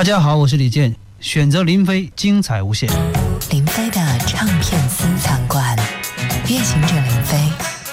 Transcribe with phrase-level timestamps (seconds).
[0.00, 2.88] 大家好，我是李健，选择林飞，精彩无限。
[3.50, 5.76] 林飞的唱片私藏馆，
[6.48, 7.38] 夜行者林飞，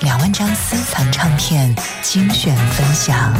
[0.03, 3.35] 两万张私藏唱片精选分享。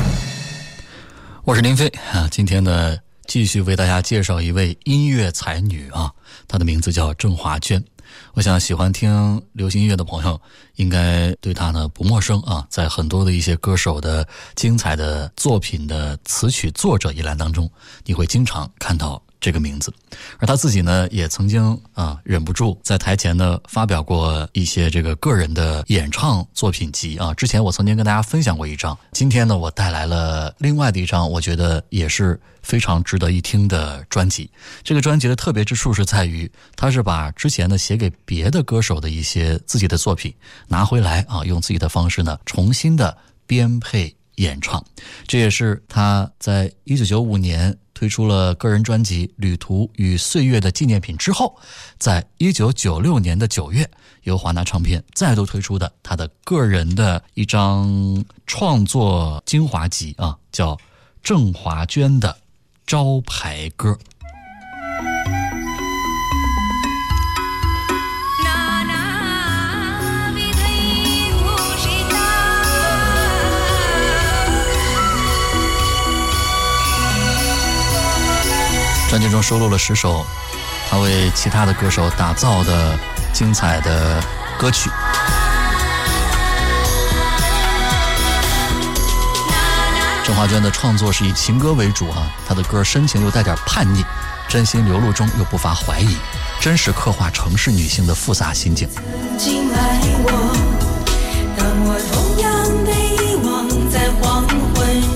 [1.46, 6.12] 我是林飞啊，今天呢，继续为大家介绍一位音乐才女啊，
[6.46, 7.82] 她的名字叫郑华娟。
[8.34, 10.40] 我想喜欢听流行音乐的朋友，
[10.76, 12.66] 应该对他呢不陌生啊。
[12.70, 17.70] 在很多的一些歌手的精彩的作品的词曲作者一栏当中，
[18.06, 19.94] 你会经常看到这个名字。
[20.40, 27.34] 而他自己呢，也曾经啊忍不住在台前呢发表过一些这个个人的演唱作品集啊。
[27.34, 32.40] 之前我曾经跟大家分享过一张，今天呢我带来了另外的一张，我觉得也是。
[32.64, 34.52] 非常值得一听的专辑。
[34.84, 40.34] 这个专辑的特别之处是在于，他是把之前的写给别的歌手的一些自己的作品
[40.68, 44.84] 拿回来啊，用自己的方式呢重新的编配演唱。
[45.26, 51.58] 这也是他在一九九五年推出了个人专辑《旅途与岁月的纪念品》之后，
[51.98, 53.90] 在一九九六年的九月，
[54.22, 60.78] 由华纳唱片再度推出的他的个人的一张创作精华集啊，叫
[61.24, 62.38] 郑华娟的。
[62.86, 63.98] 招牌歌。
[79.10, 80.26] 专辑中收录了十首
[80.90, 82.98] 他为其他的歌手打造的
[83.34, 84.22] 精彩的
[84.58, 84.90] 歌曲。
[90.24, 94.04] 郑华娟的创作是以情歌为主啊，她的歌深情又带点叛逆，
[94.50, 96.18] 真心流露中又不乏怀疑，
[96.60, 98.90] 真实刻画城市女性的复杂心境。
[98.94, 100.47] 曾经爱我，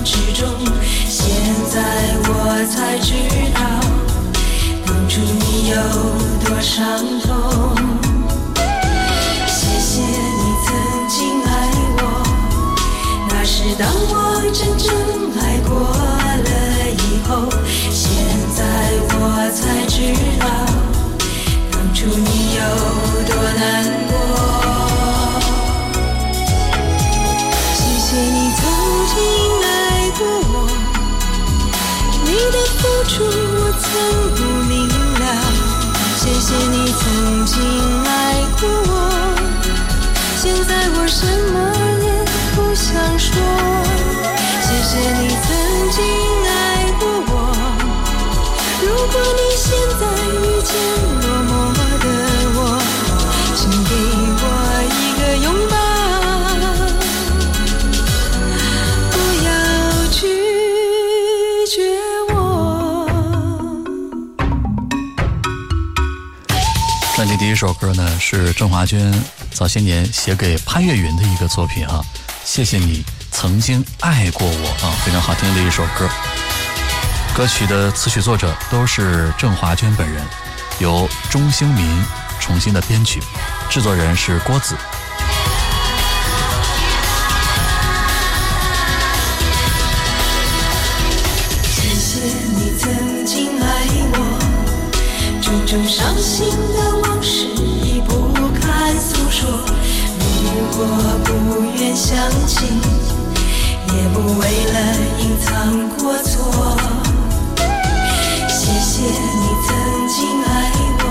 [0.04, 0.48] 之中，
[1.08, 1.30] 现
[1.70, 1.80] 在
[2.24, 2.30] 我
[2.68, 3.14] 才知
[3.54, 3.60] 道，
[4.84, 5.76] 当初你有
[6.44, 7.30] 多伤痛。
[9.46, 10.68] 谢谢你曾
[11.08, 11.48] 经爱
[11.98, 12.00] 我，
[13.28, 14.12] 那是当我
[14.52, 14.90] 真正
[15.40, 16.50] 爱过了
[16.90, 17.48] 以后。
[17.90, 18.02] 现
[18.56, 18.60] 在
[19.14, 19.14] 我
[19.54, 20.44] 才知道，
[21.70, 22.06] 当初。
[22.06, 22.60] 你有
[23.26, 23.60] 多难
[37.02, 37.56] 曾经
[38.04, 38.08] 爱
[38.60, 38.90] 过我，
[40.40, 41.54] 现在我什么
[42.00, 42.06] 也
[42.54, 42.86] 不想
[43.18, 43.28] 说。
[44.62, 45.22] 谢谢你
[67.62, 69.14] 这首歌呢是郑华娟
[69.52, 72.02] 早些年写给潘越云的一个作品啊，
[72.44, 76.08] 谢谢你曾经爱过我啊，非常好听的一首歌。
[77.36, 80.24] 歌曲的词曲作者都是郑华娟本人，
[80.80, 82.04] 由钟兴民
[82.40, 83.22] 重新的编曲，
[83.70, 84.74] 制作人是郭子。
[91.62, 92.24] 谢谢
[92.56, 96.96] 你曾经爱我，种种伤心的。
[96.96, 97.11] 我
[100.74, 100.78] 我
[101.24, 101.28] 不
[101.78, 102.10] 愿相
[102.46, 102.56] 信，
[103.88, 104.76] 也不为了
[105.20, 105.46] 隐藏
[105.98, 106.30] 过错。
[108.48, 109.68] 谢谢你曾
[110.08, 110.46] 经爱
[111.00, 111.04] 我，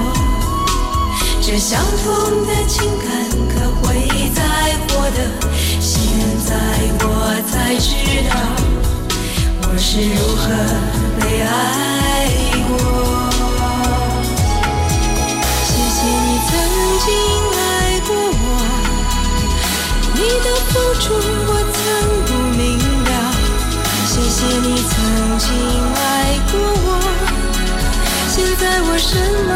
[1.42, 2.06] 这相同
[2.46, 3.08] 的情感
[3.50, 3.88] 可会
[4.34, 4.40] 再
[4.88, 5.18] 获得？
[5.80, 5.90] 现
[6.46, 6.50] 在
[7.04, 7.06] 我
[7.50, 7.90] 才知
[8.30, 8.34] 道，
[9.62, 10.44] 我是如何
[11.20, 11.50] 被爱
[20.72, 21.80] 付出我曾
[22.26, 22.64] 不明
[23.04, 23.12] 了，
[24.08, 24.94] 谢谢你曾
[25.38, 25.48] 经
[25.94, 26.00] 爱
[26.50, 26.54] 过
[26.86, 26.88] 我，
[28.30, 29.10] 现在我什
[29.48, 29.50] 么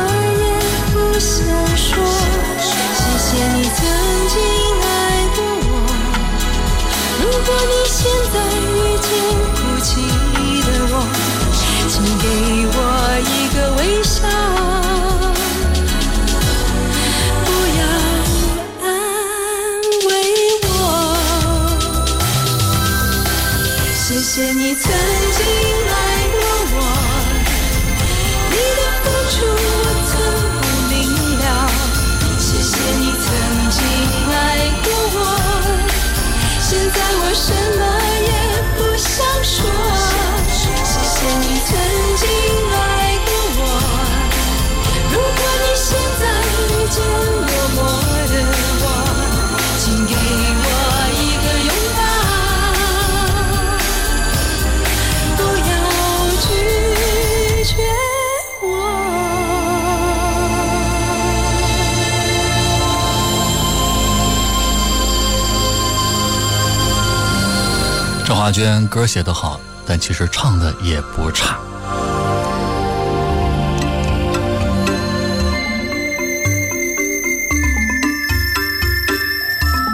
[68.45, 71.57] 华娟歌写得好，但其实唱的也不差。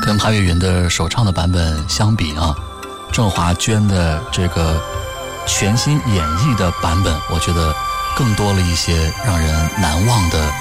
[0.01, 2.53] 跟潘越云的首唱的版本相比啊，
[3.13, 4.83] 郑华娟的这个
[5.47, 7.73] 全新演绎的版本，我觉得
[8.17, 10.51] 更多了一些让人难忘的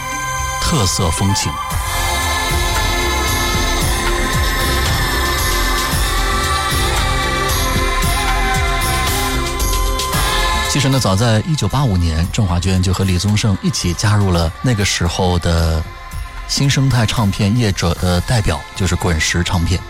[0.62, 1.52] 特色风情。
[10.72, 15.82] 其实呢，早在一九八五年，郑华娟就和李宗盛一起加入了那个时候的。
[16.46, 19.80] 新生态唱片业者的代表就是滚石唱片，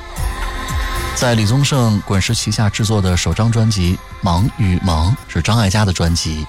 [1.14, 6.46] 在李宗盛、滚石旗下制作的首张专辑《忙与忙》是张艾嘉的专辑，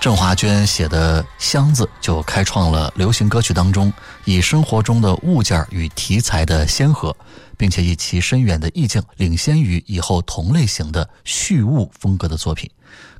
[0.00, 3.92] 郑华娟写的《箱子》就开创了流行歌曲当中
[4.24, 7.14] 以生活中的物件与题材的先河，
[7.56, 12.70] 并且以其深远的意境领先于以后同类型的序物风格的作品。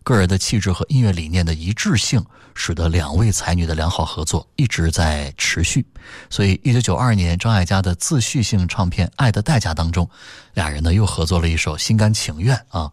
[0.05, 5.85] 个人的气质和音乐理念的一致性，使得两位才女的良好合作一直在持续。
[6.31, 10.09] 所以，一九九二年张艾嘉的自序性唱片《爱的代价》当中，
[10.55, 12.91] 俩人呢又合作了一首《心甘情愿》啊，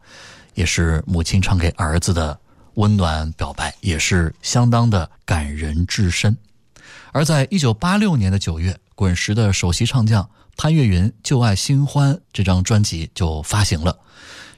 [0.56, 2.38] 也是母亲唱给儿子的
[2.76, 6.38] 温暖表白，也是相当的感人至深。
[7.12, 13.98] 而在一九八六年的九月，滚石的首席唱将潘越云《旧爱新欢》这张专辑就发行了。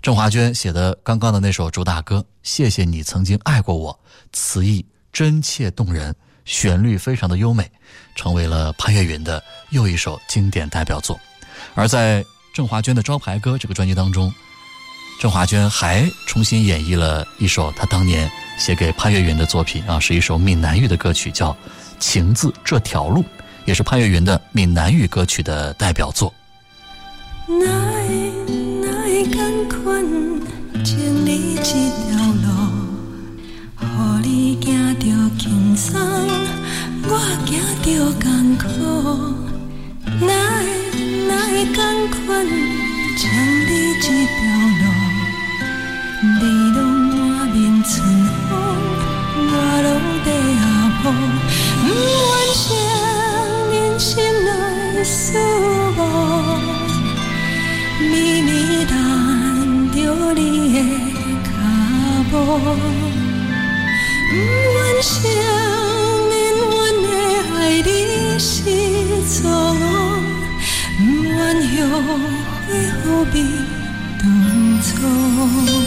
[0.01, 3.93] 郑华娟写的刚刚的那首主打歌《谢谢你曾经爱过我》，
[4.31, 6.15] 词意真切动人，
[6.45, 7.69] 旋律非常的优美，
[8.15, 11.19] 成为了潘越云的又一首经典代表作。
[11.73, 12.23] 而在
[12.53, 14.33] 郑华娟的招牌歌这个专辑当中，
[15.19, 21.51] 郑华娟还重新演绎了一首她当年写给潘越云的作品啊，是一首闽南语的歌曲，叫
[21.99, 23.21] 《情字这条路》，
[23.65, 26.33] 也是潘越云的闽南语歌曲的代表作。
[29.29, 30.05] 同款
[30.83, 32.47] 经历这条路，
[33.81, 33.83] 予
[34.23, 34.29] 你
[34.63, 34.65] 行
[34.99, 35.05] 着
[35.37, 35.99] 轻松，
[37.03, 37.11] 我
[37.45, 37.49] 行
[37.83, 37.87] 着
[38.21, 38.25] 艰
[38.57, 38.63] 苦。
[40.25, 40.63] 哪会
[41.27, 41.75] 哪会同
[42.25, 42.25] 款
[43.17, 43.21] 经
[43.67, 44.39] 历这条
[44.76, 44.76] 路，
[46.21, 46.79] 你拢
[47.15, 47.93] 满面春
[48.49, 48.51] 风，
[49.37, 49.53] 我
[49.83, 49.87] 拢
[50.25, 50.27] 在
[50.57, 50.63] 下
[51.01, 51.03] 坡，
[51.81, 52.65] 不愿承
[53.71, 54.09] 认心
[54.45, 54.49] 内
[55.03, 55.23] 思
[55.95, 55.99] 慕，
[57.99, 58.11] 秘
[58.41, 58.49] 密
[58.85, 58.95] 谈。
[59.97, 60.41] 着你
[60.73, 60.75] 的
[61.43, 61.49] 脚
[62.29, 62.33] 步，
[64.29, 65.09] 不愿承
[66.29, 66.31] 认
[66.61, 66.69] 阮
[67.01, 67.05] 的
[67.55, 67.87] 爱你
[68.37, 68.45] 是
[69.25, 69.35] 错
[69.73, 69.75] 误，
[70.97, 71.35] 不愿
[71.81, 71.89] 后
[72.67, 73.35] 悔何必
[74.19, 74.23] 当
[74.83, 75.86] 初。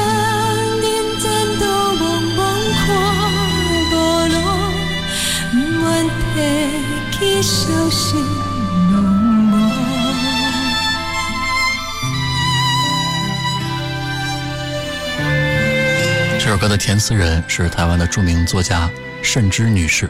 [16.39, 18.87] 这首歌的填词人是台湾的著名作家
[19.23, 20.07] 慎之女士。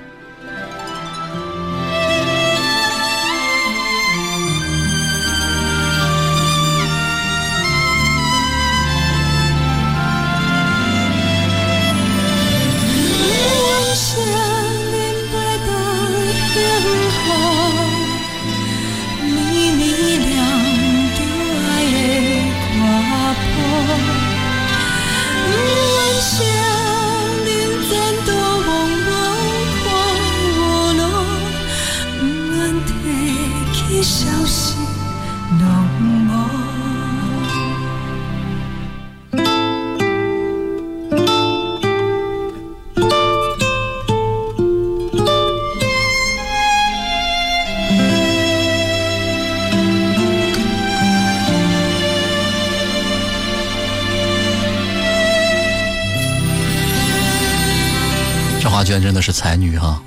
[58.81, 60.01] 华娟真的是才女哈，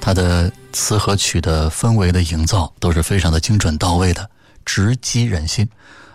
[0.00, 4.28] 她的词和曲的氛围的营造都是非常的精准到位的，
[4.64, 5.64] 直击人心。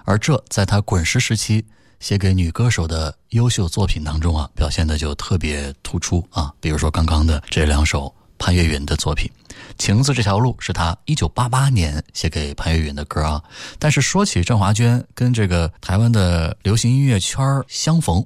[0.03, 1.63] 而这在她滚石时期
[2.01, 6.51] 写给女歌手的优秀作品当中啊，表现的就特别突出啊。
[6.59, 9.31] 比如说刚刚的这两首潘越云的作品，
[9.77, 13.41] 《情字这条路》是她一九八八年写给潘越云的歌啊。
[13.79, 18.21] 但是说起郑华娟跟这个台湾的流行音乐圈相逢，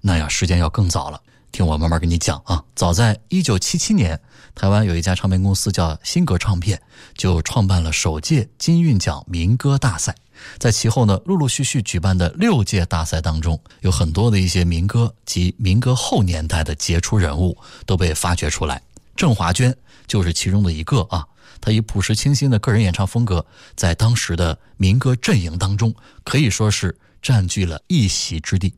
[0.00, 1.20] 那呀时间要更早了。
[1.54, 4.20] 听我慢慢跟你讲啊，早在一九七七年，
[4.56, 6.82] 台湾有一家唱片公司叫新格唱片，
[7.16, 10.16] 就创办了首届金韵奖民歌大赛。
[10.58, 17.56] 在其后呢，陆陆续续举办的六届大赛当中，有很多的一些民歌及民歌后年代的杰出人物
[17.86, 18.82] 都被发掘出来。
[19.14, 19.72] 郑华娟
[20.08, 21.24] 就是其中的一个啊。
[21.60, 23.46] 她以朴实清新的个人演唱风格，
[23.76, 25.94] 在当时的民歌阵营当中，
[26.24, 28.74] 可以说是占据了一席之地。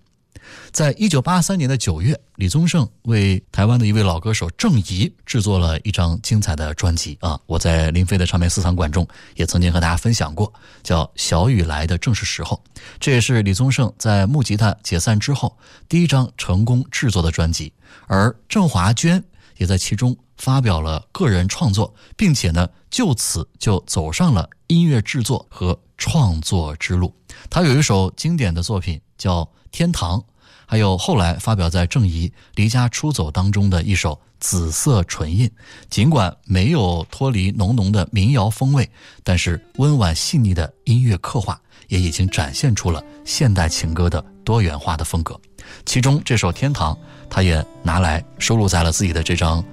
[0.72, 7.40] 在一九八三年的九月，李宗盛为台湾的一位老歌手郑怡制作了一张精彩的专辑啊！
[7.46, 12.62] 我在林飞的唱片私藏馆中也曾经和大家分享过，叫《小雨来的正是时候》，
[13.00, 15.56] 这也是李宗盛在木吉他解散之后
[15.88, 17.72] 第一张成功制作的专辑，
[18.06, 19.24] 而郑华娟
[19.56, 27.14] 也在其中发表了个人创作，并且呢，就此就走上了音乐制作和创作之路。
[27.48, 30.18] 他有一首经典的作品叫《天堂》。
[30.66, 35.48] 还有后来发表在郑怡离家出走当中的一首《紫色唇印》，
[35.88, 38.90] 尽管没有脱离浓浓的民谣风味，
[39.22, 41.58] 但是温婉细腻的音乐刻画
[41.88, 45.40] 也已经展现出了现代情歌的多元化的风格。
[45.84, 46.92] 其中这首《天堂》，
[47.30, 49.64] 他也拿来收录在了自己的这张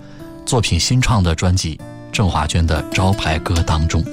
[0.46, 1.76] 作品新创的专辑
[2.12, 4.04] 《郑华娟的招牌歌》当中。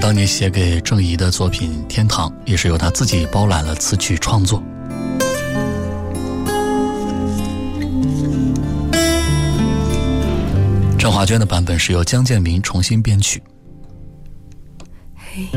[0.00, 4.62] 当年写给郑怡的作品《天堂》也是由他自己包揽了词曲创作。
[10.98, 13.42] 郑华娟的版本是由江建明重新编曲。
[15.14, 15.48] 嘿，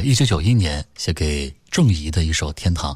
[0.00, 2.90] 在一九九一年写给郑怡的一首《天堂》。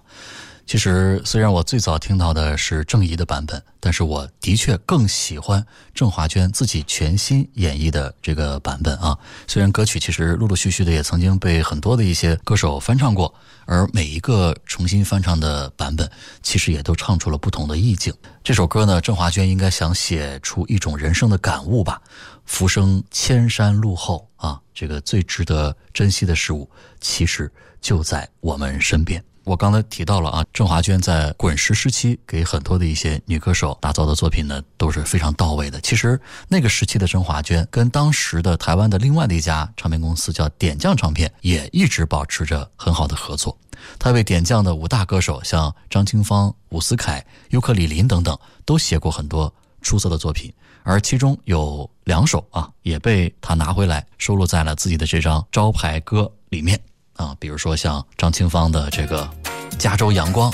[0.65, 5.63] 其实，虽然我最早听到的是郑怡的版本，但是我的确更喜欢
[5.93, 9.19] 郑华娟自己全新演绎的这个版本啊。
[9.47, 13.35] 虽然歌曲其实陆陆续续的也曾经被很多的一些歌手翻唱过，
[13.67, 16.11] 而每一个重新翻唱的版本，
[16.43, 18.15] 其实也都唱出了不同的意境。
[18.43, 22.01] 这首歌呢，郑华娟应该想写出一种人生的感悟吧。
[22.47, 24.31] 浮生千山路后，
[24.75, 26.69] 这个最值得珍惜的事物，
[27.01, 29.23] 其实就在我们身边。
[29.45, 35.79] 我刚才提到了啊，郑华娟在滚石时期给很多的一些女歌手打造的作品呢，都是非常到位的。
[35.83, 43.55] 其实那个时期的郑华娟跟当时的台湾的另外的一家唱片公司叫点将唱片，也一直保持着很好的合作。
[43.99, 50.51] 她为点将的五大歌手，像张清芳、伍思凯、尤克里林等等，都写过很多出色的作品。
[50.87, 56.79] 而其中有两首啊，也被他拿回来收录在了自己的这张招牌歌里面
[57.17, 59.27] 啊，比如说像张清芳的这个
[59.79, 60.53] 《加州阳光》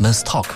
[0.00, 0.46] ，Men's Talk，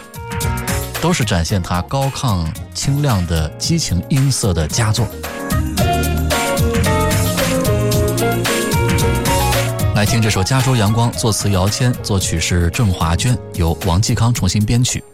[1.03, 5.07] 都是展现他高亢清亮的激情音色的佳作。
[9.95, 15.05] 来听这首《加州阳光》，作词姚谦，作曲是郑华娟，由王继康重新编曲。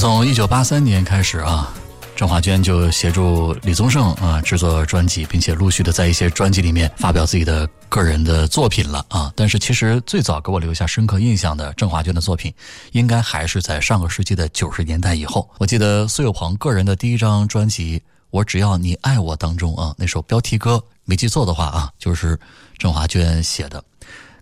[0.00, 1.70] 从一九八三年开始啊，
[2.16, 9.30] 郑华娟就协助李宗盛啊制作专辑，并且陆续的在一些专辑里面发表自己的个人的作品了啊。
[9.36, 12.50] 但是其实最早给我留下深刻印象的郑华娟的作品，
[12.92, 15.46] 应该还是在上个世纪的九十年代以后。
[15.58, 17.98] 我记得苏有朋个人的第一张专辑
[18.30, 22.40] 《我只要你爱我》当中啊，那首标题歌没记错的话啊，就是
[22.78, 23.84] 郑华娟写的。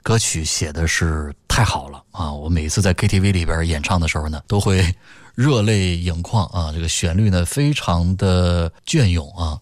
[0.05, 2.33] 歌曲写的是太好了啊！
[2.33, 4.94] 我每次在 KTV 里边演唱的时候呢，都会
[5.38, 6.72] 热泪盈眶啊！
[6.74, 9.57] 这个旋律呢，非常的隽永啊，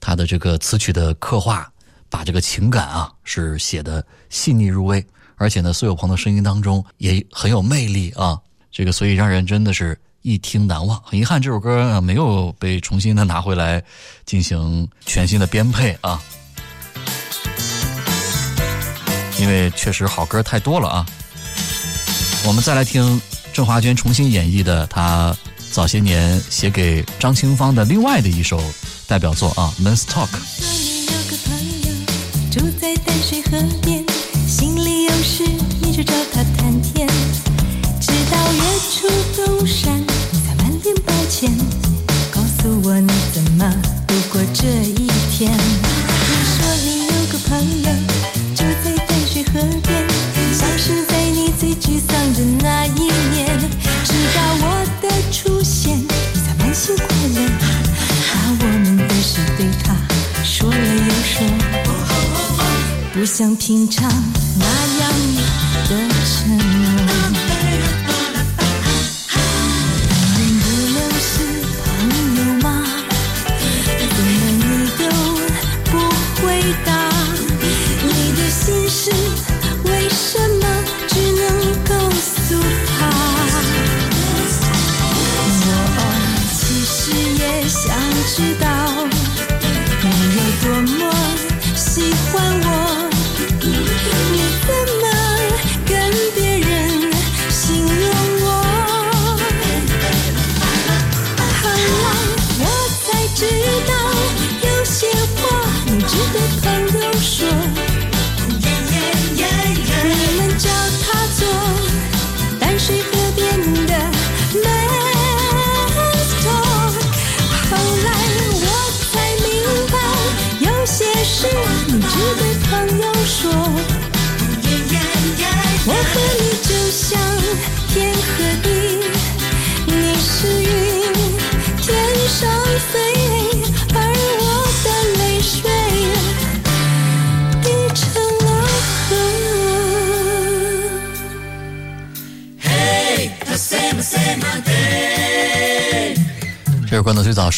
[0.00, 1.70] 他的这个词曲的刻画，
[2.10, 5.06] 把这个情感啊是写的细腻入微，
[5.36, 8.36] 而且呢，苏有朋的声音当中也很有魅力啊！
[8.72, 11.00] 这个所以让人真的是一听难忘。
[11.04, 13.80] 很遗憾，这首歌没有被重新的拿回来
[14.26, 16.20] 进行全新的编配啊。
[19.38, 21.06] 因为确实好歌太多了啊。
[22.44, 25.36] 我们再来听郑华娟重新演绎的她
[25.70, 28.60] 早些年写给张清芳的另外的一首
[29.06, 30.26] 代表作啊，《Men's Talk》。
[30.58, 31.90] 说你有个朋友
[32.50, 34.04] 住在淡水河边，
[34.48, 35.44] 心里有事
[35.80, 37.06] 你就找他谈天，
[38.00, 41.50] 直到月出东山，你才满脸抱歉，
[42.30, 43.70] 告诉我你怎么
[44.06, 45.91] 度过这一天。
[63.22, 64.10] 不像平常
[64.58, 64.66] 那
[64.98, 65.12] 样
[65.88, 66.61] 的沉。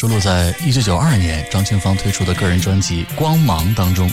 [0.05, 4.07] 收录在一九九二年张清芳推出的个人专辑《光芒》当中，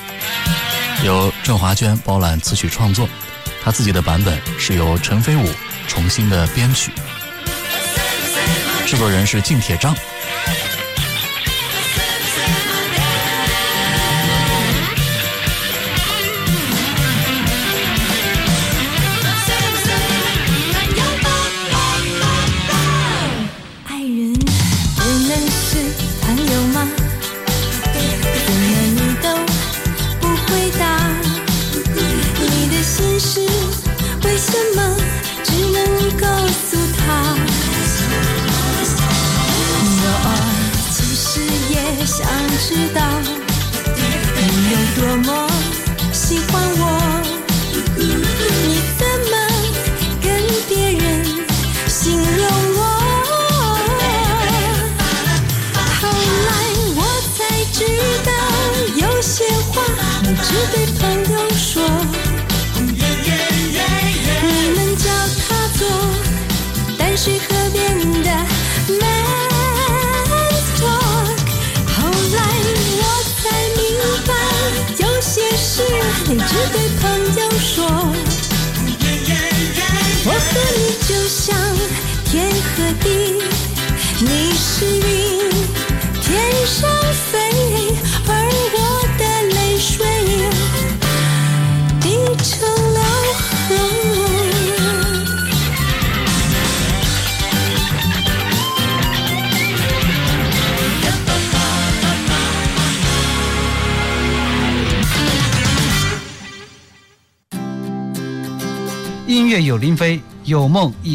[1.04, 3.06] 由郑华娟包揽词曲创作，
[3.62, 5.46] 她自己的版本是由陈飞武
[5.86, 6.92] 重新的编曲，
[8.86, 9.94] 制作人是靳铁章。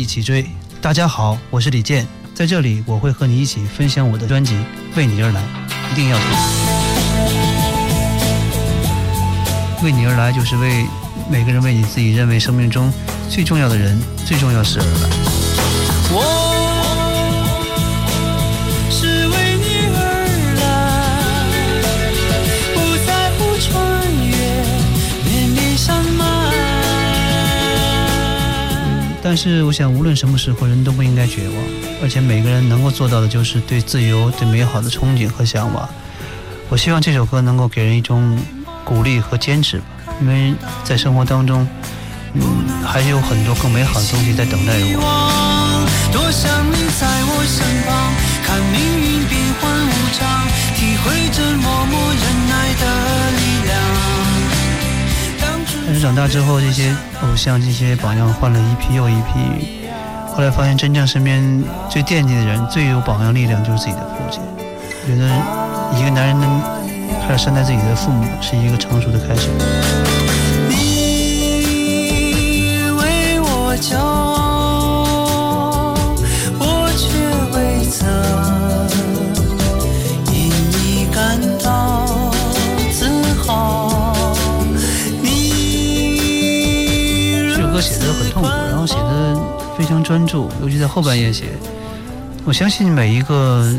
[0.08, 0.50] 起追。
[0.82, 4.54] 大家好，我是李健，在这里我会和你一起分享我的专辑
[4.96, 5.42] 《为你而来》，
[5.92, 6.26] 一定要听。
[9.84, 10.86] 为你而来，就是为
[11.30, 12.90] 每个人为你自己认为生命中
[13.30, 15.37] 最重要的人、最重要事而来。
[29.30, 31.58] 但是，我想，无论什么时候，人都不应该绝望，
[32.02, 35.90] 而且每个人能够做到的，就是对自由、对美好的憧憬和向往。
[36.70, 38.40] 我希望这首歌能够给人一种
[38.86, 39.84] 鼓励和坚持吧，
[40.22, 40.54] 因为
[40.86, 41.68] 在生活当中，
[42.86, 45.86] 还是有很多更美好的东西在等待着我。
[46.14, 48.10] 多想你在我身旁，
[48.46, 52.84] 看命运变幻无常，体会着默默忍耐的
[53.36, 54.17] 力量。
[55.88, 59.80] 但是长大之后，这些偶像、这些榜样换了一批又一批，
[60.36, 64.42] 后来发现，真正身边最惦记的人、最有榜样力量，就是自己的父亲。
[65.08, 65.26] 觉得，
[65.98, 66.62] 一个男人能
[67.26, 69.48] 开始善待自己的父母，是一个成熟的开始。
[70.68, 70.76] 你
[73.00, 74.57] 为我骄傲，
[87.78, 89.38] 歌写的很痛苦，然后写的
[89.78, 91.46] 非常专注，尤其在后半夜写。
[92.44, 93.72] 我相信每一个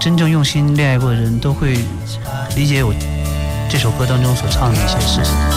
[0.00, 1.76] 真正用心恋爱过的人都会
[2.56, 2.94] 理解我
[3.68, 5.51] 这首歌当中所唱的一些事情。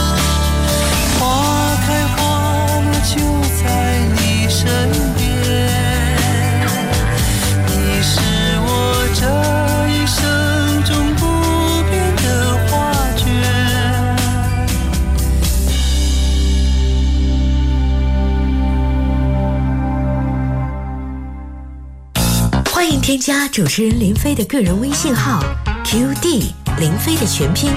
[22.75, 25.39] 欢迎添加主持人林飞的个人微信号
[25.85, 27.71] QD 林飞的全拼，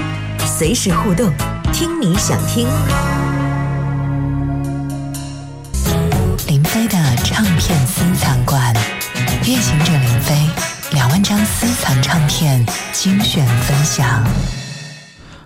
[0.44, 1.32] 随时互动，
[1.72, 2.66] 听你想听。
[6.48, 8.74] 林飞的唱片私藏馆，
[9.44, 10.34] 夜行者林飞
[10.90, 14.26] 两万张私藏唱片精选分享。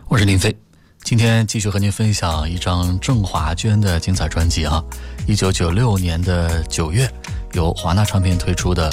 [0.09, 0.57] 我是林飞，
[1.05, 4.83] 今天继续和您分享一张郑华娟的精彩专辑啊！
[5.27, 7.07] 一九九六年的九月，
[7.53, 8.91] 由华纳唱片推出的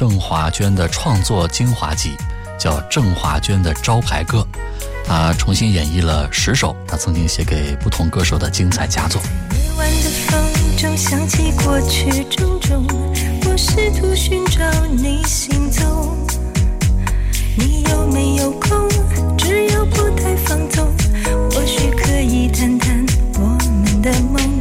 [0.00, 2.16] 郑华娟的创作精华集，
[2.58, 4.38] 叫《郑华娟的招牌歌》。
[5.06, 9.20] 她重新演绎了十首她曾经写给不同歌手的精彩佳作。
[9.52, 10.42] 夜晚的风
[10.78, 12.86] 中想起过去种种，
[13.44, 16.16] 我试图寻找你行踪。
[17.58, 18.88] 你有没有空？
[19.36, 20.90] 只要不太放纵，
[21.50, 23.40] 或许可以谈谈我
[23.84, 24.59] 们的梦。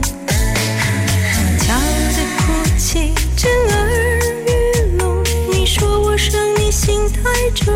[7.60, 7.74] 中，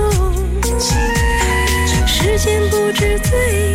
[2.08, 3.73] 时间不知醉，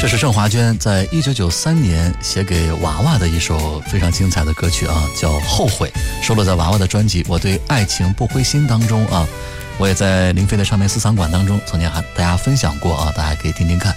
[0.00, 5.92] 这是郑华娟在一九九三年写给娃娃的一首非常精彩的歌曲啊，叫《后悔》，
[6.26, 9.28] 收录在娃娃的专辑《我对爱情不灰心》当中啊。
[9.76, 13.94] 我也在林飞的唱片私藏馆当中曾经和大家分享过啊，大家可以听听看。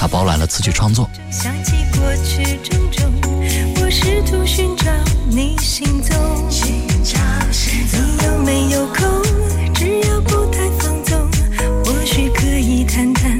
[0.00, 3.12] 他包揽了词曲创作，想起过去种种，
[3.82, 4.90] 我试图寻找
[5.28, 6.16] 你行踪。
[7.92, 9.04] 你有没有空？
[9.74, 11.30] 只要不太放纵，
[11.84, 13.37] 或许可以谈谈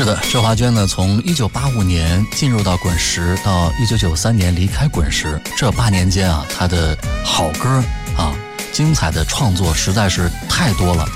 [0.00, 7.68] 是的，周华娟呢，从一九八五年进入到滚石，到一九九三年离开滚石，这八年间啊，她的好歌
[8.16, 8.34] 啊，
[8.72, 11.06] 精彩的创作实在是太多了。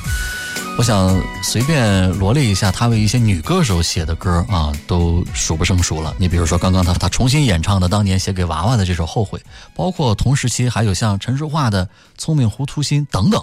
[0.76, 6.14] 我想随便罗列一下，她为一些女歌手写的歌啊，都数不胜数了。
[6.18, 9.38] 你比如说，刚刚她她重新演唱的当年写给娃娃的这首《后悔》，
[9.74, 11.86] 包括同时期还有像陈淑桦的
[12.18, 13.42] 《聪明糊涂心》等等。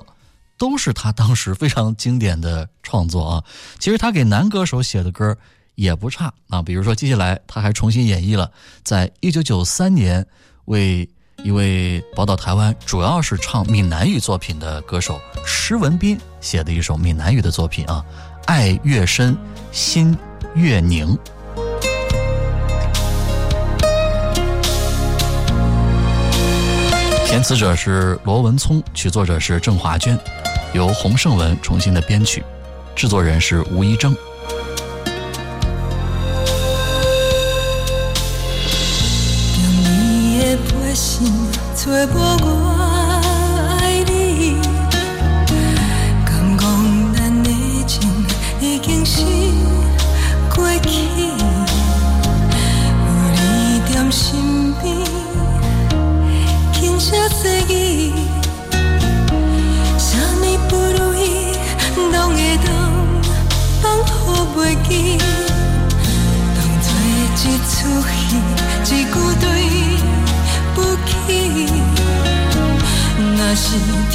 [0.62, 3.44] 都是他当时非常经典的创作啊。
[3.80, 5.36] 其实他给男歌手写的歌
[5.74, 8.52] 也不差啊，比如说接下来他还重新演绎了，
[8.84, 10.24] 在一九九三年
[10.66, 11.10] 为
[11.44, 18.06] 一位宝岛台湾主要是唱闽南语作品的歌手施文斌写的一首闽南语的作品啊，
[18.46, 19.36] 《爱越深，
[19.72, 20.16] 心
[20.54, 21.18] 越宁》。
[27.26, 30.16] 填词者是罗文聪，曲作者是郑华娟。
[30.74, 32.44] 由洪胜文重新的编曲，
[32.96, 34.16] 制作人是吴一征。
[39.58, 41.32] 用你的背心
[41.76, 42.71] 找无我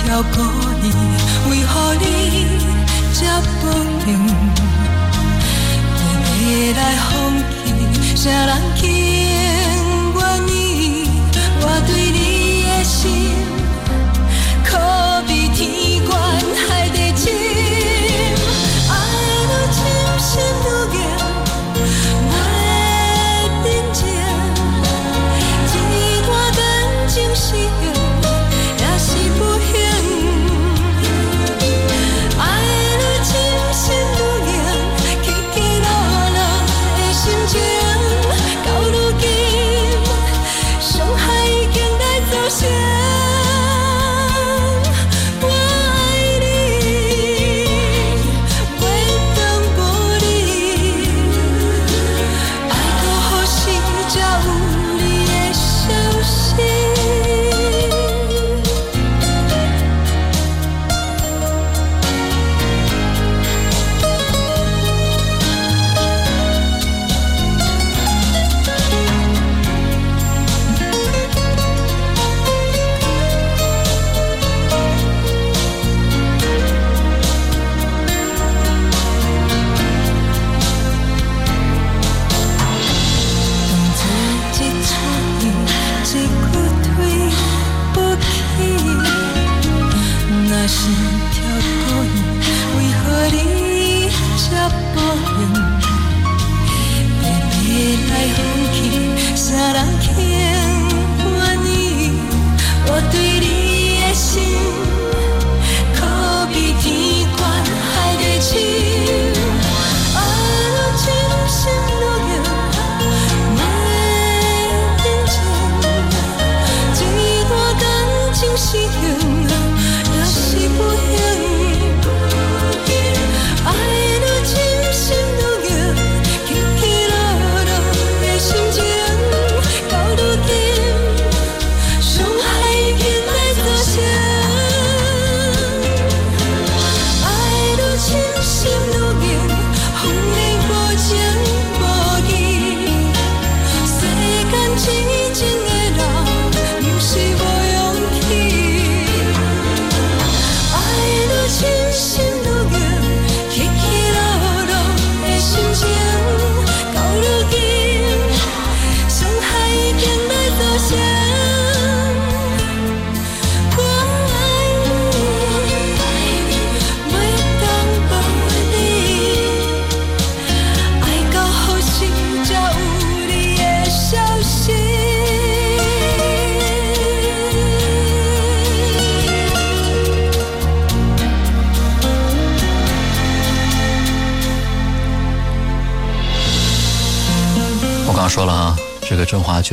[0.07, 0.39] 是跳过
[0.81, 0.87] 你，
[1.51, 2.05] 为何你
[3.13, 3.27] 这
[3.61, 3.65] 保
[4.07, 4.09] 留？
[6.31, 7.11] 会来放
[7.65, 8.81] 弃，谁人去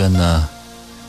[0.03, 0.49] 郑华娟呢，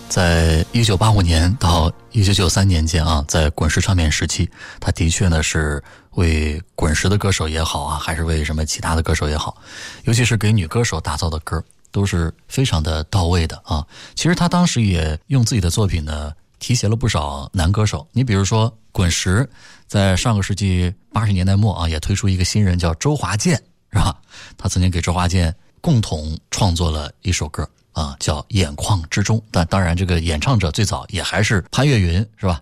[0.09, 5.83] 在一九八五年到一九九三年间啊，在滚石唱片时期，他的确呢是
[6.13, 9.57] 为滚石的歌手也好啊，还是为什么其他的歌手也好，
[10.05, 13.85] 尤其是给女歌手打造的歌，都是非常的到位的啊。
[14.15, 18.07] 其实他当时也用自己的作品呢，提携了不少男歌手。
[18.13, 19.49] 你比如说，滚石
[19.89, 23.61] 在上个世纪八十年代末啊，也推出一个新人叫周华健，
[23.93, 24.17] 是吧？
[24.57, 25.53] 他曾经给周华健。
[25.81, 29.39] 共同创作了一首歌啊，叫《眼眶之中》。
[29.51, 32.61] 但当然，这个演唱者最早也还是潘越云，是吧？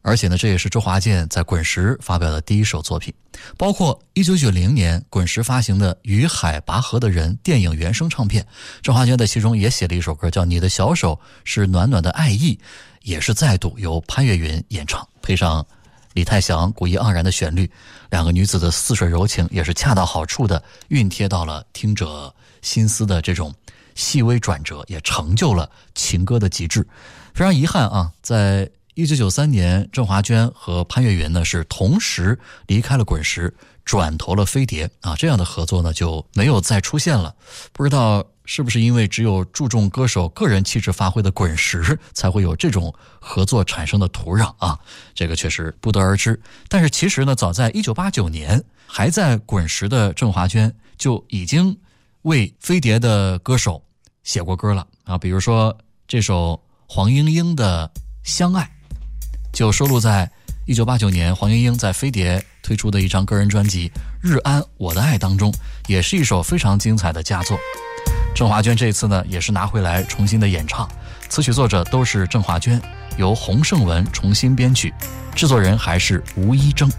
[0.00, 3.12] 而且呢，这也是周华健在滚石发表的第一首作品。
[3.58, 8.46] 包括一九九零年滚石发行的《与海拔河的人》电影原声唱片，
[8.80, 12.54] 周华健在其中也写了一首歌，叫《你的小手是暖暖的爱意》，
[13.02, 15.66] 也是再度由潘越云演唱，配上
[16.14, 17.70] 李泰祥古意盎然的旋律，
[18.10, 22.32] 两个女子的似水柔情也是恰到好处的熨贴到了听者。
[22.60, 23.54] 心思的这种
[23.98, 26.86] 细微转折，也成就了情歌的极致。
[27.34, 32.38] 非常遗憾啊，在一九九三年，郑华娟和潘越云呢是同时
[32.68, 33.52] 离开了滚石，
[33.84, 37.34] 转投了飞碟啊，这样的合作呢就没有再出现了。
[37.72, 44.78] 不知道是不是因为只有注重歌手个人气质发挥的滚石，才会有这种合作产生的土壤啊？
[45.12, 46.40] 这个确实不得而知。
[46.68, 51.76] 但是其实呢，早在一九八九年，还在滚石的郑华娟就已经。
[52.22, 53.84] 为飞碟的歌手
[54.24, 57.90] 写过歌了啊，比如说这首黄莺莺的
[58.22, 58.62] 《相爱》，
[59.52, 60.30] 就收录在
[60.66, 63.88] 一九八九年黄莺莺在飞碟推出的一张个人专辑
[64.20, 65.52] 《日安我的爱》当中，
[65.86, 67.58] 也是一首非常精彩的佳作。
[68.34, 70.88] 郑华娟这次呢，也是拿回来重新的演唱，
[71.28, 72.80] 词曲作者都是郑华娟，
[73.16, 74.92] 由洪胜文重新编曲，
[75.34, 76.90] 制作人还是吴一征。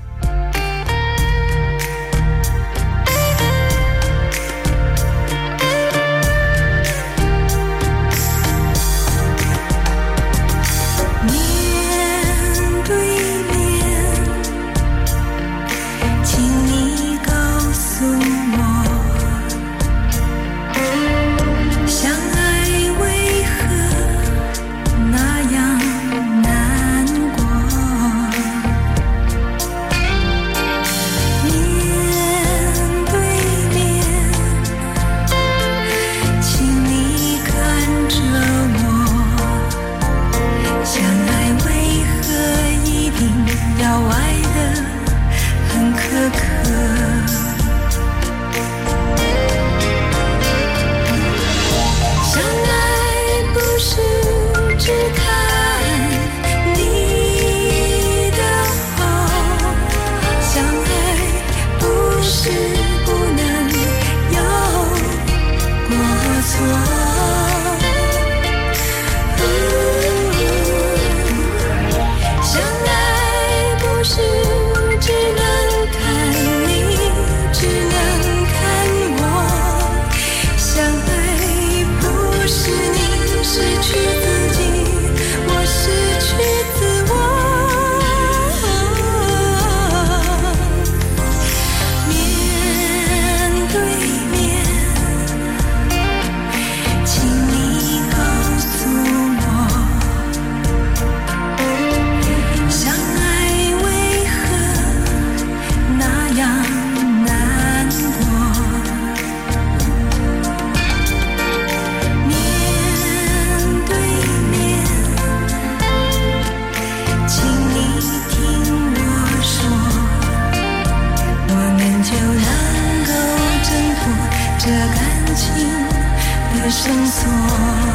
[126.89, 127.88] 绳索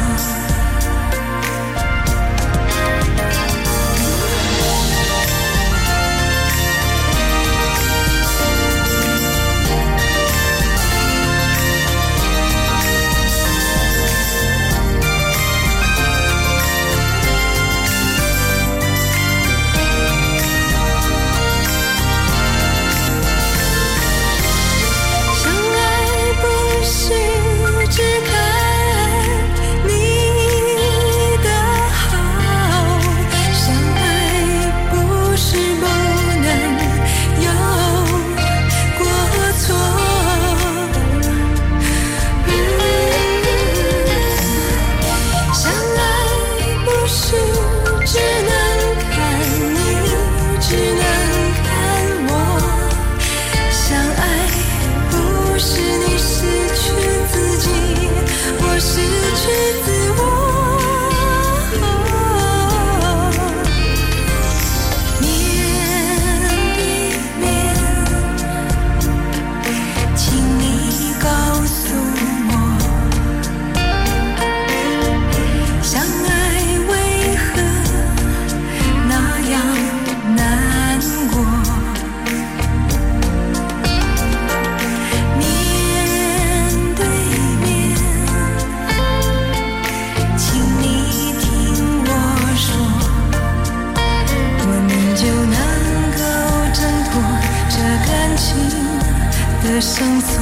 [99.65, 100.39] 的绳索，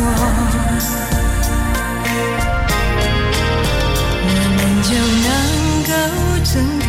[4.20, 4.92] 我们就
[5.24, 5.32] 能
[5.88, 5.92] 够
[6.44, 6.86] 挣脱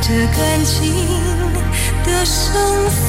[0.00, 0.72] 这感情
[2.04, 2.40] 的绳
[2.88, 3.02] 索。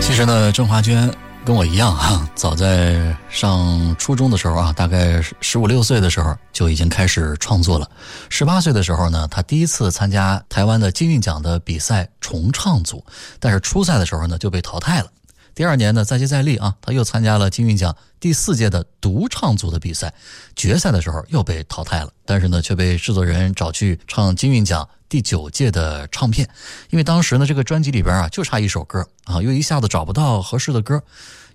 [0.00, 1.10] 其实呢，郑华娟
[1.44, 7.86] 跟我一样哈， 早在上初中的时候啊，大概十五六岁的时候就已经开始创作了。
[8.30, 13.04] 十八岁的时候呢，他第一次参加台湾的金韵奖的比赛重唱组，
[13.38, 15.10] 但是初赛的时候呢就被淘汰了。
[15.54, 20.12] 第二年呢，再接再厉啊，他又参加了金韵奖第四届的独唱组的比赛，
[20.56, 26.48] 决赛的时候又被淘汰了，但是呢却被制作人找去唱金韵奖第九届的唱片，
[26.90, 31.02] 因为当时呢这个专辑里边啊就差一首歌啊，又一下子找不到合适的歌，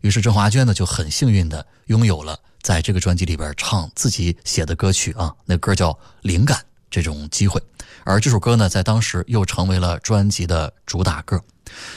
[0.01, 5.91] 于是郑华娟呢就很幸运的拥有了在这个专辑里边唱自己写的歌曲啊，那歌叫
[6.21, 6.57] 《灵感》
[6.89, 7.61] 这种机会，
[8.03, 11.41] 而这首歌呢在当时又成为了专辑的主打歌。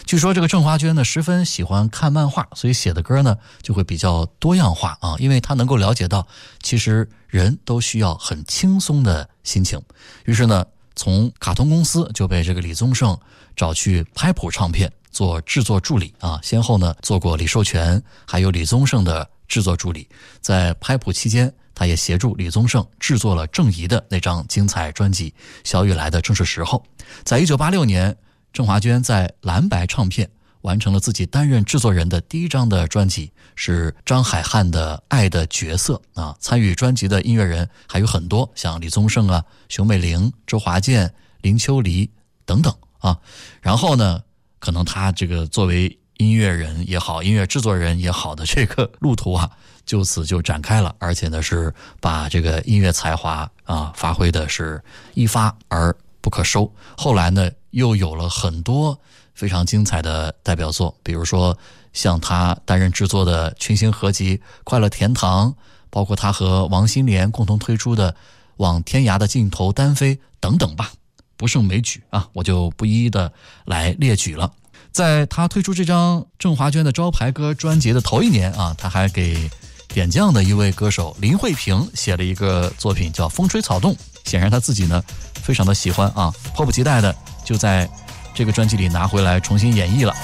[0.04, 6.26] 据说这个郑华娟呢十分喜欢看漫画，所以写的歌呢就会比较多样化啊，因为她能够了解到，
[6.60, 9.80] 其实人都需要很轻松的心情。
[10.26, 13.18] 于是呢，从卡通公司就被这个李宗盛
[13.56, 20.08] 找去拍谱唱片做制作助理啊，先后呢做过李寿全还有李宗盛的制作助理。
[20.40, 25.30] 在拍谱期间，他也协助李宗盛制作了郑怡的那张精彩专辑
[25.64, 26.84] 《小雨来的正是时候》。
[27.24, 28.16] 在一九八六年。
[28.54, 30.28] 郑华娟在蓝白唱片
[30.62, 36.34] 完成了自己担任制作人的第一张的专辑，是张海汉的《爱的角色》啊。
[36.40, 42.08] 参与专辑的音乐人还有很多，像李宗盛啊、熊美玲、周华健、林秋离
[42.44, 43.18] 等等啊。
[43.60, 44.22] 然后呢，
[44.58, 49.50] 可能他这个作为音乐人也好，音乐制作人也好的这个路途啊，
[49.84, 50.94] 就此就展开了。
[50.98, 54.82] 而且呢，是把这个音乐才华啊发挥的是
[55.14, 56.72] 一发而不可收。
[56.96, 57.50] 后来呢。
[57.72, 59.00] 又有了很多
[59.42, 61.58] 非常精彩的代表作，比如说
[61.92, 65.50] 像他担任制作的群星合集《快乐天堂》，
[65.90, 68.12] 包括他和王心莲共同推出的
[68.58, 70.92] 《往天涯的尽头单飞》等等吧，
[71.36, 73.32] 不胜枚举啊，我就不一一的
[73.64, 74.52] 来列举了。
[74.92, 79.50] 在他推出这张郑华娟的招牌歌专辑的头一年啊，他还给
[79.88, 83.92] 点将的一位歌手林慧萍写了一个作品叫《风吹草动》，
[84.24, 85.02] 显然他自己呢
[85.34, 87.12] 非常的喜欢啊，迫不及待的。
[87.44, 87.90] 就在
[88.34, 90.14] 这个专辑里拿回来重新演绎了。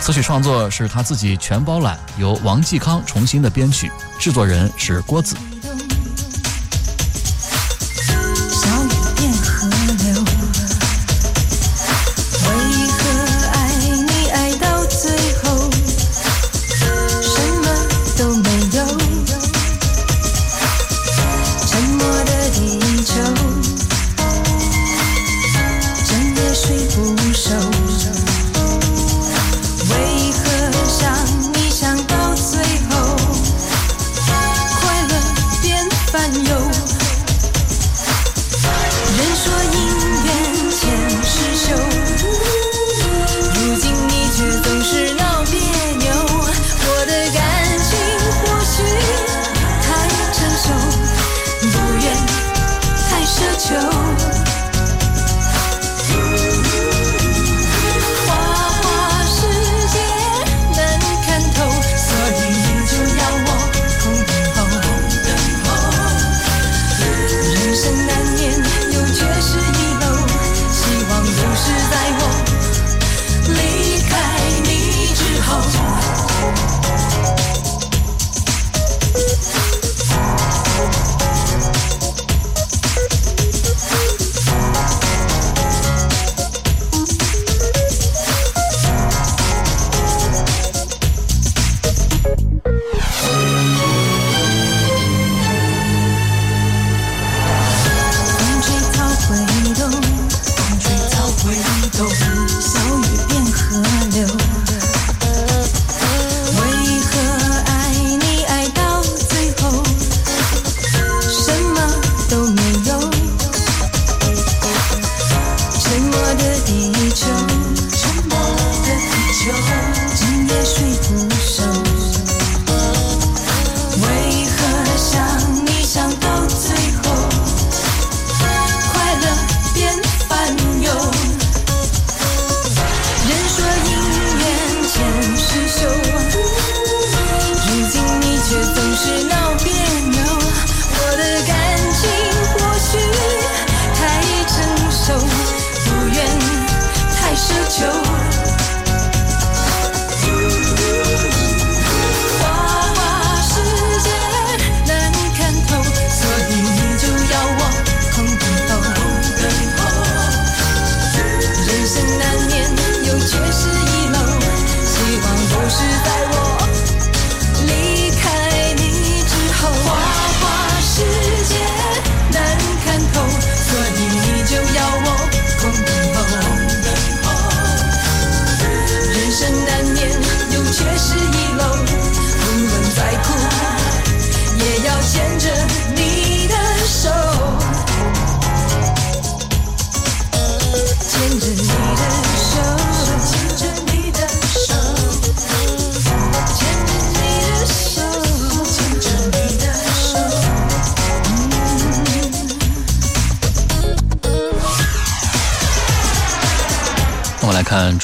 [0.00, 5.36] 词曲创作是他自己全包揽，由王继康重新的编曲，制作人是郭子。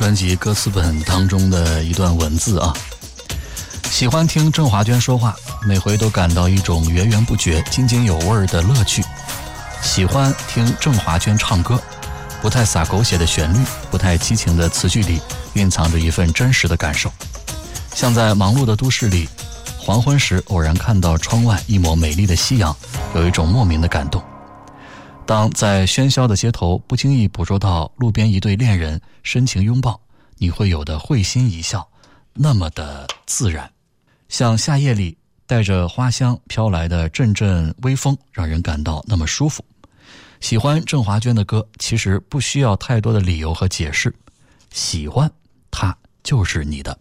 [0.03, 2.74] 专辑歌词本当中的一段文字啊，
[3.88, 5.32] 喜欢听郑华娟说话，
[5.64, 9.00] 每回都感到一种源源不绝、津津有味的乐趣。
[9.80, 11.80] 喜欢听郑华娟唱歌，
[12.40, 15.20] 不太洒狗血的旋律，不太激情的词句里，
[15.53, 17.09] 蕴藏着一份真实的感受。
[17.94, 19.28] 像在忙碌的都市里，
[19.78, 22.76] 黄昏时偶然看到窗外一抹美丽的夕阳，
[23.14, 24.20] 有一种莫名的感动。
[25.25, 29.99] 当在喧嚣的街头不经意捕捉到路边一对恋人深情拥抱，
[30.37, 31.89] 你会有的会心一笑，
[32.35, 33.70] 那么的自然，
[34.29, 35.16] 像夏夜里
[35.47, 39.64] 带着花香飘来的阵阵微风，让人感到那么舒服。
[40.41, 44.12] 喜欢郑华娟的歌，其实不需要太多的理由和解释，
[44.70, 45.31] 喜欢
[45.70, 46.99] 它就是你的。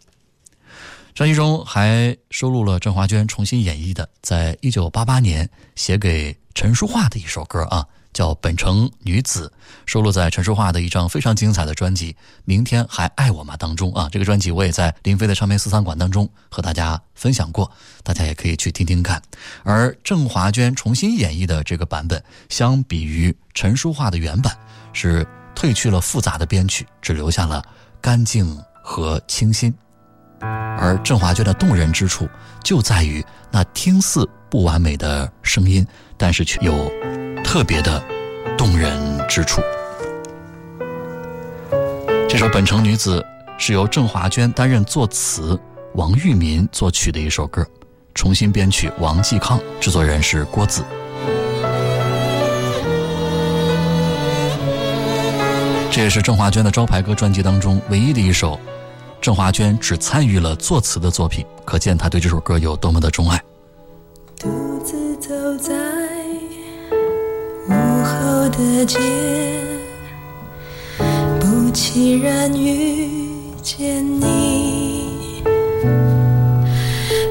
[1.14, 9.52] 专辑中还收录了郑华娟重新演绎的，在一九八八年写给陈淑桦的一首歌啊，叫《本城女子》，
[9.86, 12.14] 收录在陈淑桦的一张非常精彩的专辑
[12.46, 14.10] 《明天还爱我吗》当中啊。
[14.12, 17.72] 这个专辑我也在林飞的唱片私藏馆当中和大家分享过，
[18.04, 19.22] 大家也可以去听听看。
[19.64, 24.56] 而郑华娟重新演绎的这个版本，相比于陈淑桦的原版，
[24.94, 25.26] 是
[25.56, 27.64] 褪去了复杂的编曲，只留下了
[28.02, 29.74] 干净和清新。
[30.42, 32.28] 而郑华娟的动人之处
[32.64, 35.86] 就在于那听似不完美的声音，
[36.22, 36.88] 但是却有
[37.44, 38.00] 特别的
[38.56, 38.96] 动人
[39.28, 39.60] 之处。
[42.30, 43.20] 这首《本城女子》
[43.58, 45.60] 是由郑华娟担任作词，
[45.96, 47.66] 王玉民作曲的一首歌，
[48.14, 50.84] 重新编曲王继康，制作人是郭子。
[55.90, 58.60] 这也是郑华娟的招牌歌专辑当中唯一的一首。
[59.20, 63.42] 郑华娟只参与了作词的作品，可见她对这首歌有多么的钟爱。
[68.62, 69.00] 的街，
[71.40, 75.44] 不期然遇见你，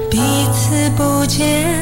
[0.09, 0.19] 彼
[0.53, 1.80] 此不见。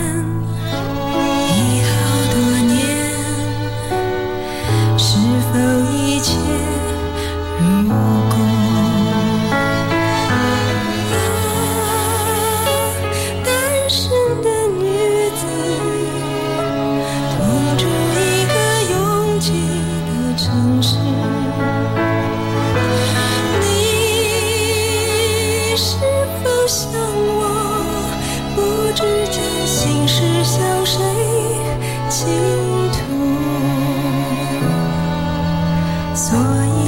[36.20, 36.79] 所以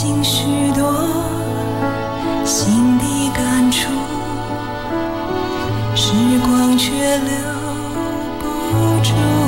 [0.00, 0.44] 尽许
[0.76, 1.08] 多
[2.44, 3.90] 心的感触。
[5.96, 6.12] 时
[6.46, 7.34] 光却留
[8.38, 9.47] 不住。